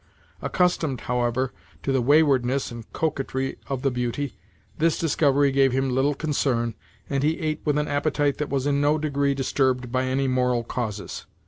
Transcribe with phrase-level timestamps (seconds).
[0.41, 1.53] Accustomed, however,
[1.83, 4.33] to the waywardness and coquetry of the beauty,
[4.79, 6.73] this discovery gave him little concern,
[7.07, 10.63] and he ate with an appetite that was in no degree disturbed by any moral
[10.63, 11.27] causes.